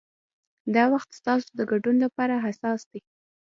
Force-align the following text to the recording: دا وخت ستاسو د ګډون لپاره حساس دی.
دا 0.75 0.83
وخت 0.93 1.09
ستاسو 1.19 1.49
د 1.57 1.61
ګډون 1.71 1.95
لپاره 2.05 2.43
حساس 2.45 2.81
دی. 2.91 2.99